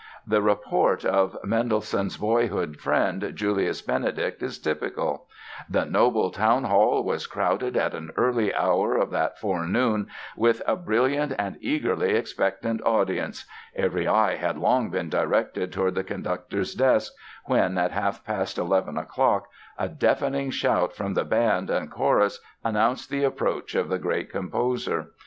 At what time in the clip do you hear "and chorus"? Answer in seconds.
21.69-22.39